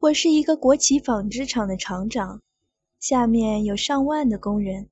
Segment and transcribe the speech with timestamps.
[0.00, 2.40] 我是一个国企纺织厂的厂长，
[3.00, 4.88] 下面有上万的工人。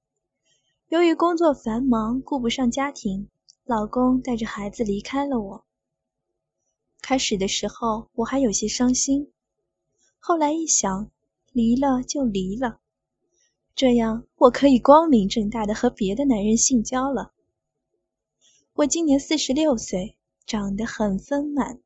[0.89, 3.29] 由于工作繁忙，顾不上家庭，
[3.65, 5.65] 老公带着孩子离开了我。
[7.01, 9.31] 开始的时候我还有些伤心，
[10.19, 11.09] 后来一想，
[11.53, 12.81] 离了就离了，
[13.77, 17.31] 这样我可以光明正大的和别的男人性交了。
[18.75, 20.17] 我今年四十六岁，
[20.47, 21.79] 长得很丰满。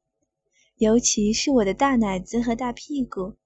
[0.81, 3.37] 尤其是我的大奶子和大屁股，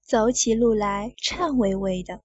[0.00, 2.22] 走起路来颤巍巍的，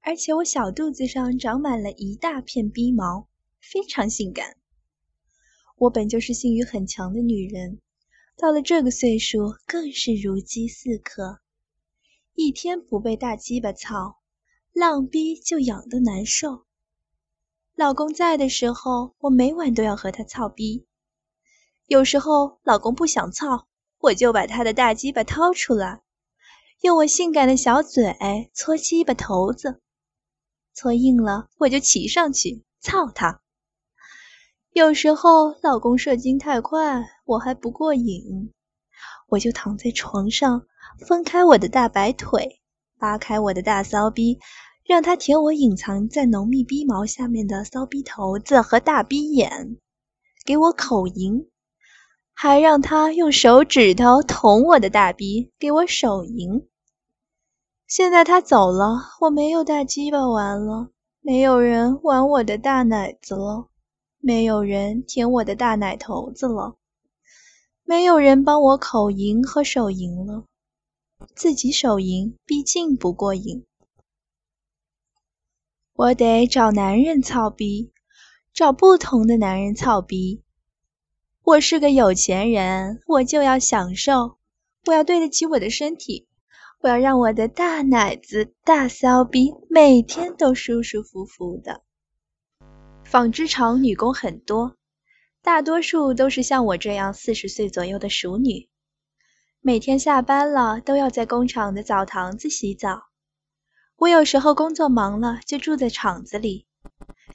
[0.00, 3.26] 而且我小肚子上长满了一大片逼毛，
[3.58, 4.56] 非常性感。
[5.76, 7.80] 我本就是性欲很强的女人，
[8.36, 11.40] 到了这个岁数更是如饥似渴，
[12.34, 14.20] 一天不被大鸡巴操，
[14.72, 16.64] 浪逼就痒得难受。
[17.74, 20.86] 老公在的时候，我每晚都要和他操逼。
[21.92, 23.66] 有时候老公不想操，
[23.98, 26.00] 我就把他的大鸡巴掏出来，
[26.80, 28.16] 用我性感的小嘴
[28.54, 29.82] 搓鸡巴头子，
[30.72, 33.42] 搓硬了我就骑上去操他。
[34.72, 38.54] 有时候老公射精太快，我还不过瘾，
[39.28, 40.62] 我就躺在床上，
[41.06, 42.62] 分开我的大白腿，
[42.98, 44.38] 扒开我的大骚逼，
[44.86, 49.76] 让他舔我隐藏在浓密逼毛下面的骚逼头子和大逼眼，
[50.46, 51.50] 给我口淫。
[52.42, 56.68] 还让他用手指头捅我的大逼，给我手淫。
[57.86, 60.90] 现在他走了，我没有大鸡巴玩了，
[61.20, 63.68] 没有人玩我的大奶子了，
[64.18, 66.74] 没有人舔我的大奶头子了，
[67.84, 70.42] 没有人帮我口淫和手淫了，
[71.36, 73.64] 自己手淫毕竟不过瘾，
[75.92, 77.92] 我得找男人操逼，
[78.52, 80.42] 找不同的男人操逼。
[81.44, 84.38] 我是个有钱人，我就要享受，
[84.86, 86.28] 我要对得起我的身体，
[86.80, 91.82] 我要让我的大奶子、大骚逼每天都舒舒服服的。
[93.02, 94.76] 纺织厂女工很多，
[95.42, 98.68] 大多数都是像我这样四十岁左右的熟女，
[99.60, 103.08] 每天下班了都要在工厂的澡堂子洗澡。
[103.96, 106.66] 我有时候工作忙了，就住在厂子里，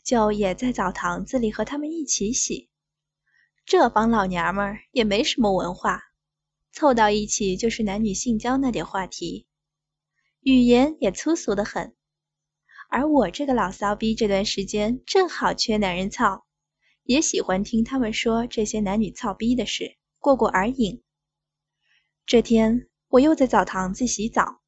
[0.01, 2.69] 就也在澡堂子里和他们一起洗。
[3.67, 6.01] 这帮老娘们儿也没什么文化，
[6.71, 9.45] 凑到一起就是男女性交那点话题，
[10.39, 11.93] 语言也粗俗的很。
[12.87, 16.45] 而我这个老骚逼这段时间正好缺男人操，
[17.03, 21.03] 也喜欢听他们说这些男女操逼的事，过过耳瘾。
[22.25, 24.61] 这天我又在澡堂子洗澡，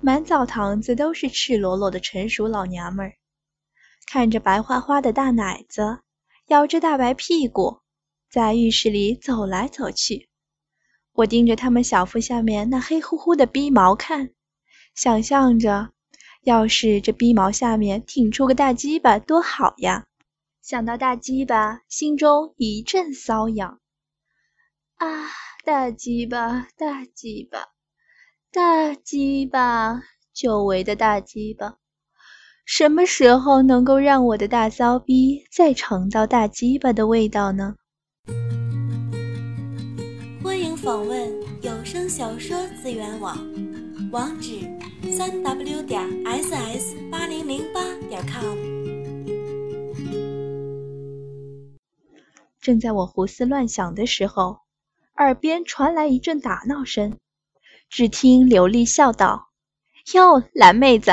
[0.00, 3.18] 满澡堂子都是赤裸裸的成熟老娘们儿，
[4.10, 6.00] 看着白花花的大奶子，
[6.48, 7.82] 摇着大白屁股。
[8.30, 10.28] 在浴室里走来走去，
[11.12, 14.30] 我盯着他们小腹下面那黑乎乎的逼毛看，
[14.94, 15.90] 想象着，
[16.42, 20.06] 要是这逼毛下面挺出个大鸡巴多好呀！
[20.60, 23.80] 想到大鸡巴，心中一阵瘙痒。
[24.96, 25.28] 啊，
[25.64, 27.68] 大鸡巴，大鸡巴，
[28.52, 30.02] 大鸡巴，
[30.34, 31.76] 久违的大鸡巴，
[32.64, 37.76] 什么时候能够让我的大骚逼再尝到大鸡巴的味道呢？
[40.42, 41.32] 欢迎访问
[41.62, 43.36] 有声小说资源网，
[44.12, 44.60] 网址：
[45.10, 48.56] 三 w 点 ss 八零零八点 com。
[52.60, 54.60] 正在我胡思乱想的时候，
[55.16, 57.18] 耳边传来一阵打闹声。
[57.88, 59.50] 只听刘丽笑道
[60.14, 61.12] ：“哟，蓝妹子，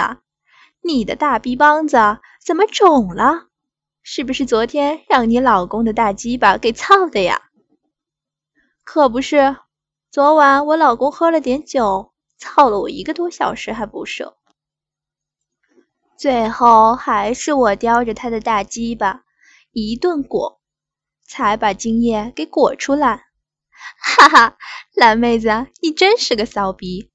[0.82, 1.98] 你的大逼帮子
[2.44, 3.48] 怎么肿了？
[4.04, 7.50] 是不是昨天让你老公的大鸡巴给操的呀？”
[8.84, 9.56] 可不是，
[10.12, 14.36] 昨晚我老公喝了点酒，操了我一个多小时还不射，
[16.18, 19.24] 最后还是我叼着他的大鸡巴
[19.72, 20.60] 一顿裹，
[21.26, 23.28] 才把精液给裹出来。
[23.98, 24.58] 哈哈，
[24.94, 27.10] 蓝妹子，你真是个骚逼，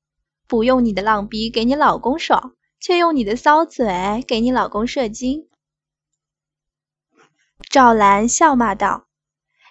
[0.47, 5.49] 不用你的浪逼给你老公爽，却用你的骚嘴给你老公射精。
[7.69, 9.07] 赵兰笑骂道：“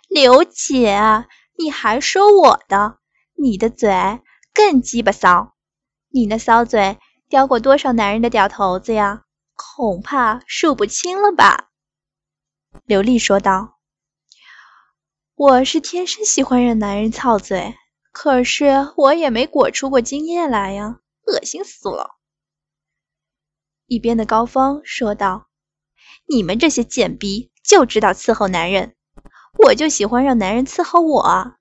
[0.10, 1.26] 刘姐。”
[1.60, 3.00] 你还说我的？
[3.34, 4.22] 你的嘴
[4.54, 5.56] 更鸡巴骚！
[6.10, 7.00] 你那骚嘴
[7.30, 9.24] 叼过多少男人的屌头子呀？
[9.56, 11.70] 恐怕数不清了吧？
[12.86, 13.80] 刘丽说道
[15.34, 17.76] ：“我是天生喜欢让男人操嘴，
[18.12, 22.18] 可是我也没裹出过精液来呀，恶心死了。”
[23.88, 25.48] 一边的高芳说道
[26.30, 28.96] ：“你们这些贱逼就知道伺候男人。”
[29.60, 31.56] 我就喜欢让男人伺候我。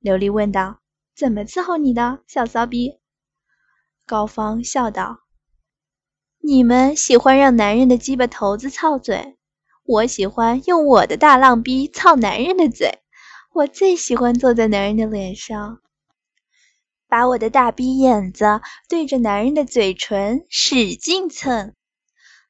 [0.00, 0.80] 琉璃问道
[1.16, 3.00] ：“怎么伺候你的，小骚逼？
[4.06, 5.20] 高芳笑道
[6.38, 9.36] ：“你们喜欢让男人的鸡巴头子操嘴，
[9.82, 13.00] 我喜欢用我的大浪逼操男人的嘴。
[13.52, 15.80] 我最喜欢坐在男人的脸上，
[17.08, 21.74] 把我的大逼眼子对着男人的嘴唇使劲蹭，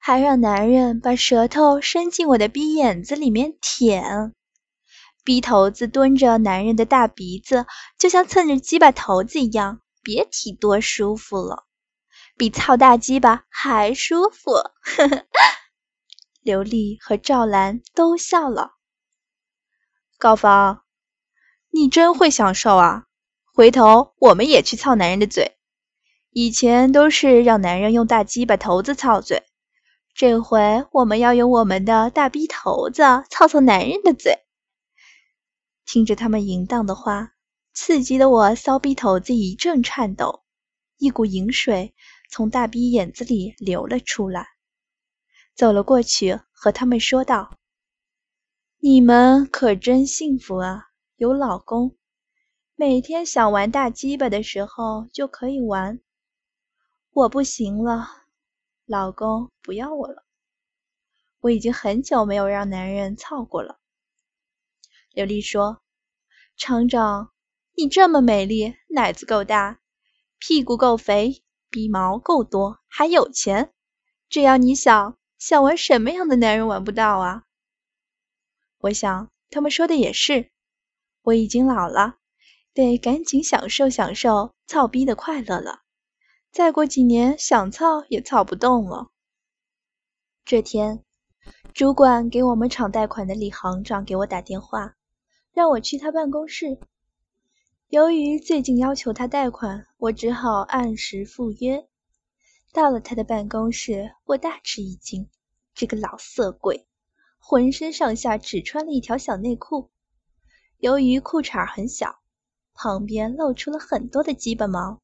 [0.07, 4.35] 还让男人把舌头伸进我的逼眼子里面舔。
[5.25, 7.65] 逼头子蹲着男人的大鼻子，
[7.99, 11.65] 就像蹭着鸡巴头子一样。”别提多舒服了，
[12.37, 14.53] 比操大鸡巴还舒服。
[14.53, 15.27] 呵呵，
[16.43, 18.73] 刘丽和赵兰都笑了。
[20.19, 20.83] 高芳，
[21.71, 23.05] 你真会享受啊！
[23.55, 25.57] 回头我们也去操男人的嘴。
[26.31, 29.43] 以前都是让男人用大鸡巴头子操嘴，
[30.15, 34.39] 这回我们要用我们的大逼头子操操男人的嘴。
[35.85, 37.33] 听着他们淫荡的话。
[37.77, 40.45] 刺激的我骚逼头子一阵颤抖，
[40.97, 41.93] 一股淫水
[42.31, 44.47] 从大逼眼子里流了出来。
[45.57, 47.57] 走了过去，和他们说道
[48.79, 50.85] ：“你们可真幸福啊，
[51.17, 51.97] 有老公，
[52.77, 55.99] 每天想玩大鸡巴的时候就可以玩。
[57.11, 58.07] 我不行了，
[58.87, 60.25] 老公不要我了，
[61.41, 63.79] 我已经很久没有让男人操过了。”
[65.13, 65.83] 刘丽说
[66.57, 67.31] ：“厂长。”
[67.77, 69.81] 你这么美丽，奶子够大，
[70.39, 73.73] 屁股够肥，鼻毛够多，还有钱，
[74.29, 77.43] 只要你想，想玩什么样的男人玩不到啊？
[78.79, 80.53] 我想他们说的也是，
[81.23, 82.19] 我已经老了，
[82.73, 85.84] 得赶紧享受享受操逼的快乐了。
[86.55, 89.11] 再过几年，想操也操不动了。
[90.45, 91.03] 这天，
[91.73, 94.95] 主管给我们厂贷款的李行长给我打电话，
[95.53, 96.79] 让我去他办公室。
[97.89, 101.89] 由于最近要求他贷款，我只好按时赴约。
[102.73, 105.29] 到了他的办公室，我大吃一惊，
[105.75, 106.87] 这个老色鬼
[107.41, 109.91] 浑身上下只穿了一条小内裤，
[110.79, 112.21] 由于裤衩很小，
[112.75, 115.01] 旁边露出了很多的鸡巴毛，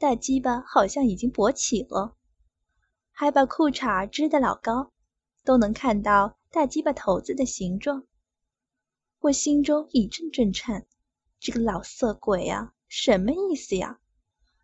[0.00, 2.16] 大鸡巴好像已经勃起了，
[3.12, 4.92] 还把裤衩支得老高，
[5.44, 8.06] 都能看到大鸡巴头子的形状。
[9.18, 10.86] 我心中一阵阵颤。
[11.38, 13.98] 这个老色鬼呀，什么意思呀？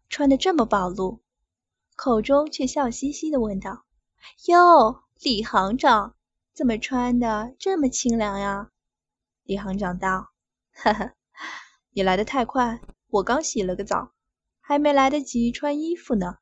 [0.08, 1.20] 穿的这么暴露，
[1.96, 3.84] 口中却笑嘻嘻的问道
[4.48, 6.16] ：“哟，李行长，
[6.54, 8.70] 怎么穿的这么清凉呀？”
[9.44, 10.30] 李行长道
[10.72, 11.12] ：“哈哈，
[11.90, 14.14] 你来的太快，我刚洗了个澡，
[14.68, 16.38] 还没来得及穿衣服呢。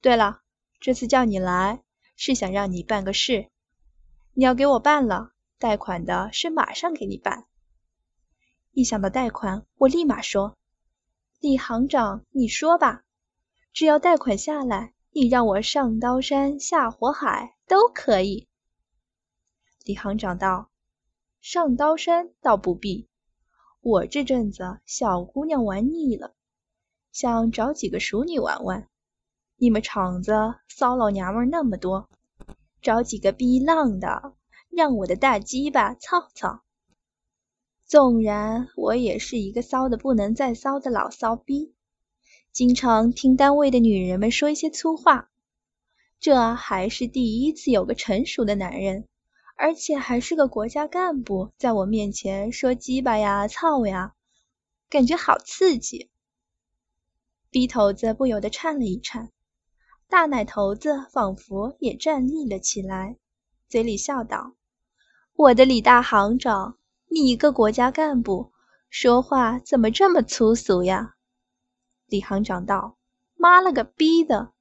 [0.00, 0.42] 对了，
[0.80, 1.84] 这次叫你来，
[2.16, 3.48] 是想让你办个事，
[4.34, 7.46] 你要给我办了，贷款的事马上给你办。”
[8.74, 10.58] 一想到贷款，我立马说
[11.38, 13.04] ：“李行长，你说吧，
[13.72, 18.48] 只要贷款下来，你让我上刀山下火海都可以。”
[19.86, 20.72] 李行长道
[21.40, 23.08] ：“上刀山倒不必，
[23.80, 26.34] 我这阵子小姑娘玩腻了，
[27.12, 28.88] 想找几个熟女玩玩。
[29.56, 30.32] 你们厂子
[30.66, 32.08] 骚老娘们那么多，
[32.80, 34.32] 找几个逼浪的，
[34.70, 36.62] 让我的大鸡巴操操。”
[37.86, 41.74] 纵然我也是一个骚的不能再骚的老骚逼，
[42.50, 45.28] 经常听单位的女人们说一些粗话，
[46.18, 49.06] 这还是第一次有个成熟的男人，
[49.56, 54.14] 而且还是个国家干部，在我面前说鸡巴呀、操呀，
[54.88, 56.08] 感觉好刺激。
[57.52, 59.30] 逼头子不由得颤了一颤，
[60.08, 63.18] 大奶头子仿佛也站立了起来，
[63.68, 64.54] 嘴里笑道
[65.36, 66.78] ：“我的李大行长。”
[67.14, 68.52] 你一个国家干部，
[68.88, 71.16] 说话怎么这么粗俗呀？
[72.06, 72.96] 李行长道
[73.36, 74.52] ：“妈了个逼的！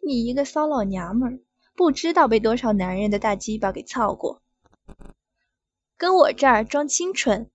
[0.00, 1.40] 你一个骚老娘们儿，
[1.74, 4.40] 不知道被多少男人的大鸡巴给操过，
[5.96, 7.50] 跟我这儿装清纯。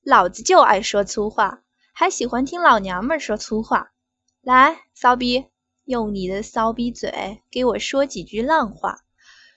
[0.00, 1.62] 老子就爱说粗话，
[1.92, 3.92] 还喜欢听老娘们儿说粗话。
[4.40, 5.46] 来，骚逼，
[5.84, 9.04] 用你的骚逼嘴给我说几句浪话，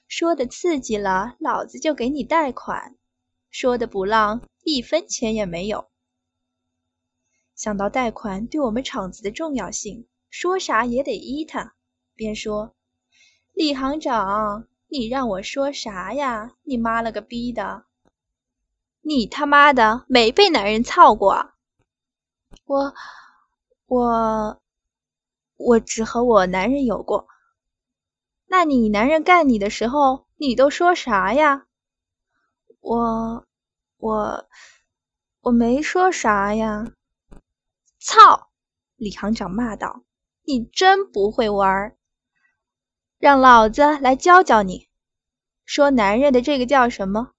[0.08, 2.96] 说的刺激了，老子就给你贷款。”
[3.52, 5.90] 说的不浪，一分钱也没有。
[7.54, 11.76] 想到贷款对我们厂子的重要性，说啥也得依他。
[12.16, 12.74] 便说
[13.54, 16.54] ：“李行长，你让我说啥呀？
[16.64, 17.84] 你妈了个逼的！
[19.02, 21.52] 你他妈的没被男人操过？
[22.66, 22.94] 我，
[23.88, 24.61] 我，
[25.66, 27.28] 我只和我男人有过。
[28.48, 31.66] 那你男人干你的时候，你都说啥呀？”
[32.82, 33.46] 我
[33.98, 34.50] 我
[35.42, 36.92] 我没说啥呀，
[38.00, 38.50] 操！
[38.96, 40.04] 李行长骂道
[40.46, 41.96] ：“你真不会玩，
[43.20, 44.88] 让老子来教教你。
[45.66, 47.32] 说男人的这个叫什么？”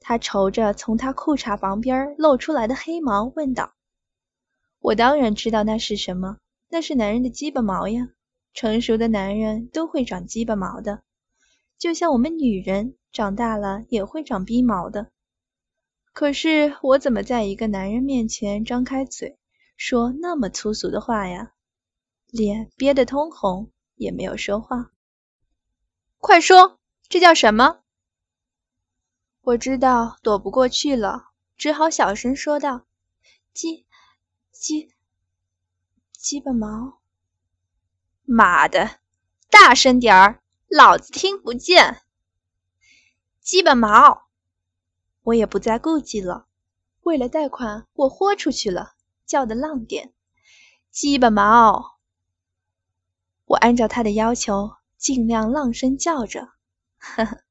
[0.00, 3.72] 他瞅着从他裤衩旁边露出来的黑毛，问道
[4.78, 6.38] ：“我当然知道那是什么，
[6.68, 8.08] 那是男人的鸡巴毛呀。
[8.54, 11.02] 成熟的男人都会长鸡巴毛的，
[11.78, 15.10] 就像我们女人长大了也会长逼毛的。
[16.14, 19.38] 可是我怎么在一个男人面前张开嘴？”
[19.76, 21.52] 说那么粗俗的话呀，
[22.28, 24.90] 脸憋得通红，也没有说话。
[26.16, 26.78] 快说，
[27.10, 27.82] 这叫什么？
[29.42, 31.26] 我知道躲不过去了，
[31.58, 32.86] 只好小声说道
[33.52, 33.84] ：“鸡
[34.50, 34.94] 鸡
[36.26, 36.98] 鸡巴毛。”
[38.26, 38.98] 妈的，
[39.48, 42.02] 大声点儿，老子听不见。
[43.40, 44.26] 鸡巴毛，
[45.22, 46.48] 我也不再顾忌了。
[47.02, 48.96] 为了贷款，我豁出去了。
[49.24, 50.12] 叫的浪点，
[50.90, 52.00] 鸡巴毛！
[53.44, 56.48] 我按照他的要求，尽量浪声叫着。
[56.98, 57.44] 呵呵，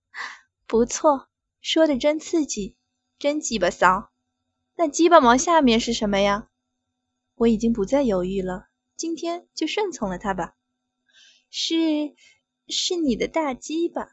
[0.67, 1.29] 不错，
[1.61, 2.75] 说的真刺激，
[3.17, 4.11] 真鸡巴骚。
[4.75, 6.49] 那鸡巴毛下面是什么呀？
[7.35, 10.55] 我已经不再犹豫了，今天就顺从了他吧。
[11.49, 12.15] 是，
[12.67, 14.09] 是你的大鸡巴。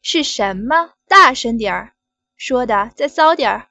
[0.00, 0.94] 是什么？
[1.06, 1.94] 大声点儿，
[2.36, 3.68] 说的再骚点儿。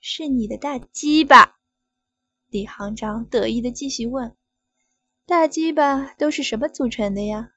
[0.00, 1.56] 是你的大鸡巴。
[2.48, 4.36] 李行长得意的继续问
[5.26, 7.52] ：“大鸡巴都是什么组成的呀？”“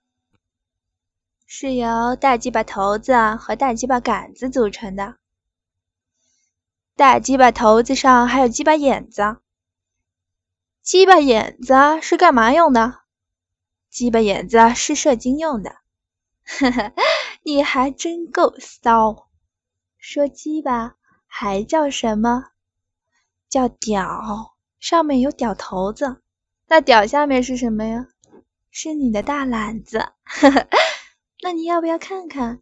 [1.45, 5.17] 是由大鸡巴头子和大鸡巴杆子组成的。
[6.95, 9.37] 大鸡巴头子上还有鸡巴眼子。
[10.83, 12.99] 鸡巴眼子是干嘛用的？
[13.89, 15.77] 鸡巴眼子是射精用的。
[16.45, 16.93] 呵呵，
[17.41, 19.29] 你还真够骚！
[19.97, 22.47] 说鸡巴还叫什么？
[23.47, 26.21] 叫屌。”上面有屌头子，
[26.67, 28.07] 那屌下面是什么呀？
[28.69, 30.11] 是你的大懒子。
[31.41, 32.59] 那你要不要看看？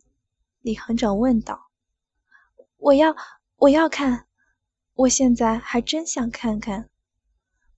[0.62, 1.72] 李行长问道。
[2.78, 3.16] 我要，
[3.56, 4.28] 我要看。
[4.94, 6.91] 我现在还真想看看。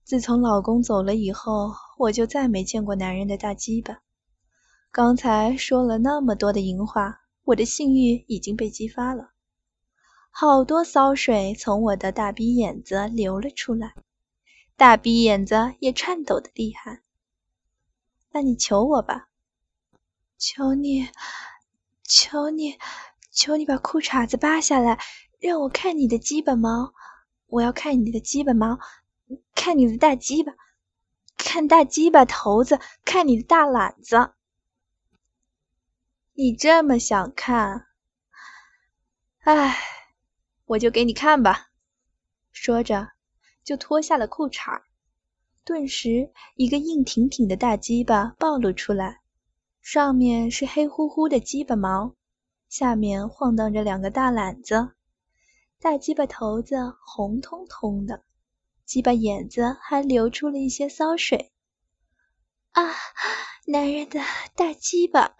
[0.04, 4.00] 自从老公走了以后，我就再没见过男人的大鸡巴。
[4.90, 9.30] 刚才说了那么多的淫话，我的性欲已经被激发了，
[10.30, 13.94] 好多骚水从我的大逼眼子流了出来。
[14.76, 17.00] 大逼眼子也颤抖的厉害。
[18.32, 19.28] 那你求我吧，
[20.36, 21.08] 求你，
[22.02, 22.76] 求你，
[23.32, 24.98] 求你把裤衩子扒下来，
[25.40, 26.92] 让我看你的鸡巴毛。
[27.46, 28.78] 我要看你的鸡巴毛，
[29.54, 30.52] 看你的大鸡巴，
[31.36, 34.34] 看大鸡巴头子，看你的大懒子。
[36.34, 37.86] 你这么想看，
[39.40, 39.78] 哎，
[40.66, 41.70] 我就给你看吧。
[42.52, 43.10] 说着。
[43.64, 44.82] 就脱下了裤衩，
[45.64, 49.22] 顿时一个硬挺挺的大鸡巴暴露出来，
[49.80, 52.14] 上面是黑乎乎的鸡巴毛，
[52.68, 54.90] 下面晃荡着两个大懒子，
[55.80, 56.76] 大鸡巴头子
[57.06, 58.22] 红彤彤的，
[58.84, 61.52] 鸡巴眼子还流出了一些骚水。
[62.72, 62.82] 啊，
[63.66, 64.20] 男人的
[64.54, 65.34] 大鸡巴！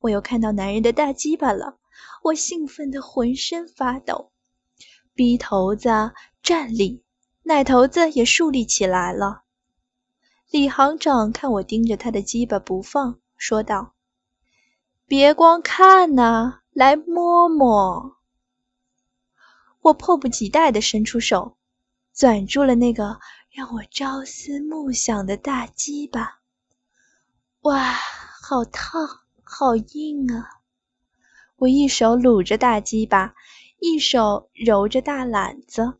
[0.00, 1.78] 我又看到男人的大鸡巴了，
[2.22, 4.32] 我兴奋的浑身发抖，
[5.14, 5.88] 逼头子
[6.42, 7.04] 站立。
[7.42, 9.42] 奶头子也竖立起来了。
[10.50, 13.94] 李行长看我盯着他的鸡巴不放，说道
[15.06, 18.16] ：“别光看呐，来摸摸。”
[19.80, 21.56] 我迫不及待地伸出手，
[22.20, 23.18] 攥住了那个
[23.50, 26.40] 让我朝思暮想的大鸡巴。
[27.62, 27.94] 哇，
[28.42, 29.08] 好烫，
[29.42, 30.60] 好硬啊！
[31.56, 33.34] 我一手撸着大鸡巴，
[33.78, 35.94] 一手揉着大篮子。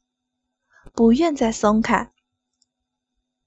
[0.95, 2.13] 不愿再松开。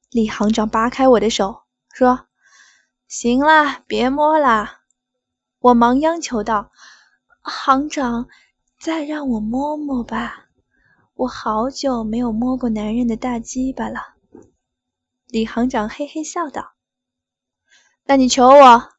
[0.09, 1.61] 李行长扒开我的手，
[1.93, 2.25] 说
[3.07, 4.79] ：“行了，别摸了。”
[5.61, 6.71] 我忙央求道
[7.43, 8.27] ：“行长，
[8.79, 10.49] 再让我摸摸吧，
[11.15, 13.99] 我好久没有摸过男人的大鸡巴了。”
[15.27, 16.73] 李行长嘿嘿笑道
[18.05, 18.89] ：“那你求我。”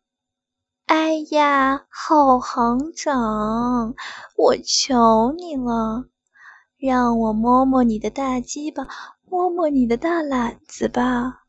[0.86, 3.94] 哎呀，好行长，
[4.36, 6.04] 我求你了。
[6.76, 8.86] 让我摸摸你的大鸡巴，
[9.24, 11.43] 摸摸你的大懒子吧。